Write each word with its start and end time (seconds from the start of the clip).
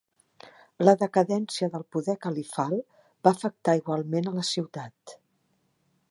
La 0.87 0.93
decadència 1.01 1.67
del 1.75 1.83
poder 1.95 2.15
califal 2.23 2.73
va 3.27 3.33
afectar 3.37 3.75
igualment 3.81 4.31
a 4.31 4.37
la 4.39 4.47
ciutat. 4.53 5.17